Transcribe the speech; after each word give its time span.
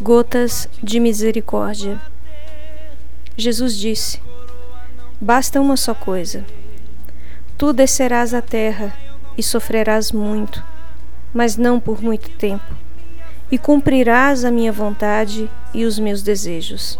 Gotas 0.00 0.68
de 0.82 1.00
misericórdia. 1.00 1.98
Jesus 3.34 3.74
disse: 3.74 4.20
Basta 5.18 5.58
uma 5.58 5.74
só 5.74 5.94
coisa. 5.94 6.44
Tu 7.56 7.72
descerás 7.72 8.34
à 8.34 8.42
terra 8.42 8.94
e 9.38 9.42
sofrerás 9.42 10.12
muito, 10.12 10.62
mas 11.32 11.56
não 11.56 11.80
por 11.80 12.02
muito 12.02 12.28
tempo, 12.28 12.76
e 13.50 13.56
cumprirás 13.56 14.44
a 14.44 14.50
minha 14.50 14.70
vontade 14.70 15.50
e 15.72 15.86
os 15.86 15.98
meus 15.98 16.22
desejos. 16.22 16.98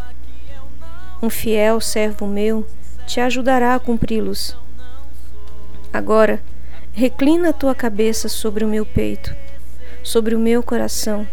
Um 1.22 1.28
fiel 1.28 1.82
servo 1.82 2.26
meu 2.26 2.66
te 3.06 3.20
ajudará 3.20 3.74
a 3.74 3.78
cumpri-los. 3.78 4.56
Agora, 5.92 6.42
reclina 6.94 7.50
a 7.50 7.52
tua 7.52 7.74
cabeça 7.74 8.26
sobre 8.26 8.64
o 8.64 8.68
meu 8.68 8.86
peito, 8.86 9.36
sobre 10.02 10.34
o 10.34 10.38
meu 10.38 10.62
coração, 10.62 11.26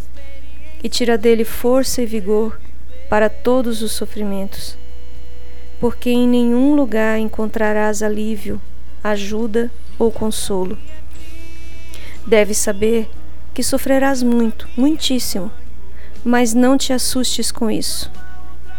e 0.83 0.89
tira 0.89 1.17
dele 1.17 1.45
força 1.45 2.01
e 2.01 2.05
vigor 2.05 2.59
para 3.09 3.29
todos 3.29 3.81
os 3.81 3.93
sofrimentos. 3.93 4.77
Porque 5.79 6.09
em 6.09 6.27
nenhum 6.27 6.75
lugar 6.75 7.17
encontrarás 7.17 8.03
alívio, 8.03 8.61
ajuda 9.03 9.71
ou 9.97 10.11
consolo. 10.11 10.77
Deves 12.27 12.57
saber 12.57 13.09
que 13.53 13.63
sofrerás 13.63 14.21
muito, 14.21 14.67
muitíssimo, 14.75 15.51
mas 16.23 16.53
não 16.53 16.77
te 16.77 16.91
assustes 16.91 17.51
com 17.51 17.69
isso. 17.69 18.11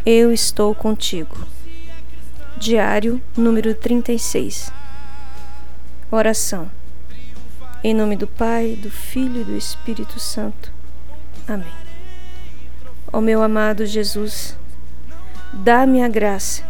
Eu 0.05 0.33
estou 0.33 0.75
contigo. 0.75 1.37
Diário 2.57 3.21
número 3.37 3.75
36. 3.75 4.71
Oração. 6.11 6.71
Em 7.83 7.93
nome 7.93 8.17
do 8.17 8.27
Pai, 8.27 8.79
do 8.81 8.91
Filho 8.91 9.43
e 9.43 9.45
do 9.45 9.57
Espírito 9.57 10.19
Santo. 10.19 10.73
Amém. 11.47 11.84
Ó 13.15 13.21
meu 13.21 13.45
amado 13.45 13.87
Jesus, 13.87 14.57
dá-me 15.53 16.03
a 16.03 16.09
graça 16.09 16.65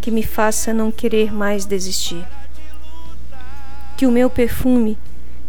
que 0.00 0.10
me 0.10 0.22
faça 0.22 0.72
não 0.72 0.90
querer 0.90 1.30
mais 1.30 1.66
desistir. 1.66 2.26
Que 3.94 4.06
o 4.06 4.10
meu 4.10 4.30
perfume 4.30 4.96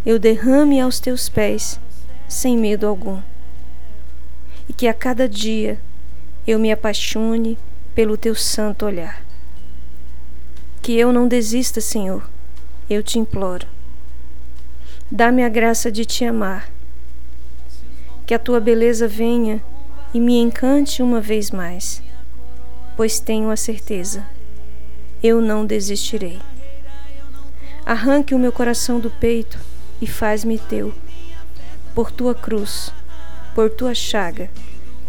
eu 0.06 0.20
derrame 0.20 0.82
aos 0.82 1.00
teus 1.00 1.30
pés 1.30 1.80
sem 2.28 2.58
medo 2.58 2.86
algum. 2.86 3.22
E 4.68 4.74
que 4.74 4.90
a 4.90 4.94
cada 4.94 5.30
dia 5.30 5.80
eu 6.46 6.60
me 6.60 6.70
apaixone 6.70 7.58
pelo 7.96 8.18
teu 8.18 8.36
santo 8.36 8.86
olhar. 8.86 9.26
Que 10.82 11.00
eu 11.00 11.14
não 11.14 11.30
desista, 11.30 11.80
Senhor, 11.80 12.30
eu 12.90 13.02
te 13.02 13.18
imploro. 13.18 13.66
Dá-me 15.10 15.46
a 15.46 15.48
graça 15.48 15.90
de 15.90 16.04
te 16.04 16.26
amar. 16.26 16.70
Que 18.26 18.34
a 18.34 18.40
tua 18.40 18.60
beleza 18.60 19.08
venha 19.08 19.64
e 20.16 20.20
me 20.22 20.38
encante 20.38 21.04
uma 21.04 21.20
vez 21.20 21.52
mais, 21.52 22.02
pois 22.96 23.20
tenho 23.20 23.52
a 23.52 23.58
certeza, 23.58 24.26
eu 25.22 25.42
não 25.42 25.66
desistirei. 25.66 26.40
Arranque 27.86 28.34
o 28.34 28.40
meu 28.40 28.54
coração 28.54 28.98
do 28.98 29.12
peito 29.12 29.60
e 30.02 30.08
faz-me 30.08 30.58
teu. 30.58 30.94
Por 31.94 32.14
tua 32.14 32.34
cruz, 32.34 32.94
por 33.54 33.70
tua 33.70 33.94
chaga, 33.94 34.50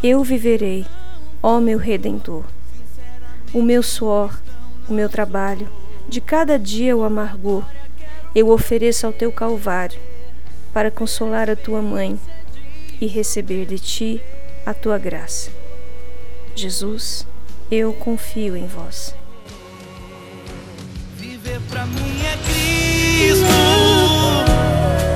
eu 0.03 0.25
viverei, 0.25 0.85
ó 1.41 1.61
meu 1.61 1.79
redentor. 1.79 2.43
O 3.55 3.63
meu 3.63 3.85
suor, 3.85 4.37
o 4.89 4.93
meu 4.93 5.09
trabalho, 5.09 5.69
de 6.09 6.21
cada 6.21 6.59
dia 6.59 6.97
o 6.97 7.05
amargor, 7.05 7.65
eu 8.35 8.49
ofereço 8.49 9.07
ao 9.07 9.13
teu 9.13 9.31
calvário, 9.31 10.01
para 10.73 10.91
consolar 10.91 11.49
a 11.49 11.55
tua 11.55 11.81
mãe 11.81 12.19
e 13.01 13.07
receber 13.07 13.67
de 13.67 13.79
ti 13.79 14.21
a 14.67 14.75
tua 14.75 14.99
graça. 14.99 15.49
Jesus, 16.57 17.25
eu 17.71 17.93
confio 17.93 18.57
em 18.57 18.67
vós. 18.67 19.15
Viver 21.17 21.61
pra 21.71 21.87
mim 21.87 22.23
é 22.25 22.37
Cristo, 22.45 23.47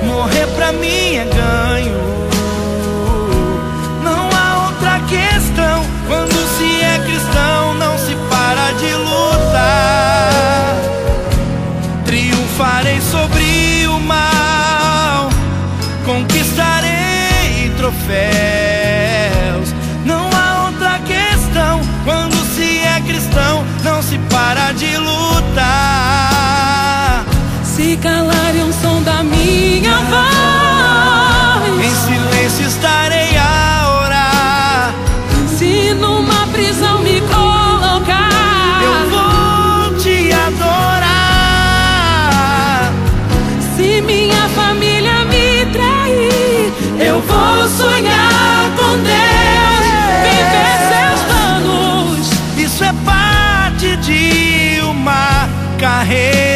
morrer 0.07 0.47
pra 0.55 0.71
mim 0.71 1.17
é 1.17 1.25
ganho. 1.25 1.99
Não 4.05 4.31
há 4.31 4.69
outra 4.69 5.01
questão. 5.09 5.83
Quando 6.07 6.33
se 6.57 6.83
é 6.83 6.99
cristão, 7.05 7.75
não 7.75 7.99
se 7.99 8.15
para 8.29 8.71
de 8.73 8.95
lutar. 8.95 10.75
Triunfarei 12.05 13.01
sobre 13.01 13.87
o 13.89 13.99
mal, 13.99 15.29
conquistarei 16.05 17.73
troféus. 17.77 18.70
Se 27.81 27.97
calarem 27.97 28.63
o 28.65 28.73
som 28.75 29.03
da 29.03 29.23
minha 29.23 29.97
voz, 30.11 31.83
Em 31.83 31.95
silêncio 31.95 32.67
estarei 32.67 33.35
a 33.39 34.03
orar. 34.05 34.95
se 35.57 35.95
numa 35.95 36.47
prisão 36.49 36.99
me 36.99 37.23
colocar, 37.23 38.83
Eu 38.83 39.09
vou 39.09 39.97
te 39.99 40.31
adorar. 40.31 40.93
se 43.75 44.03
minha 44.03 44.47
família 44.51 45.25
me 45.25 45.65
trair, 45.73 46.71
eu 46.99 47.19
vou 47.23 47.67
sonhar 47.67 48.71
com 48.77 48.99
Deus, 49.09 49.87
viver 50.27 50.77
seus 50.91 51.21
planos. 51.31 52.29
Isso 52.59 52.85
é 52.85 52.93
parte 53.07 53.97
de 53.97 54.83
uma 54.83 55.49
carreira 55.79 56.50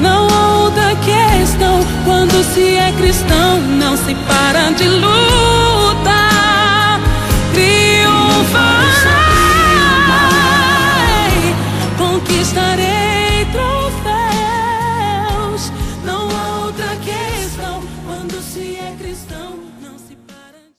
Não 0.00 0.28
há 0.28 0.64
outra 0.64 0.94
questão 0.96 1.80
quando 2.04 2.44
se 2.52 2.76
é 2.76 2.92
cristão, 2.92 3.60
não 3.60 3.96
se 3.96 4.14
para 4.14 4.70
de 4.70 4.86
lutar. 4.86 5.17